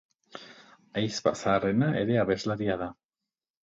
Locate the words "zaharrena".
1.43-1.93